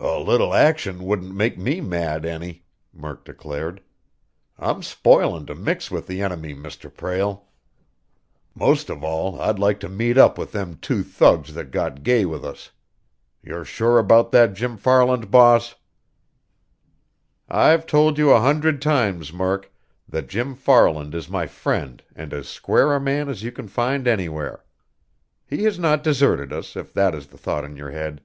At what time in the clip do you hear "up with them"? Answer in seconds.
10.18-10.78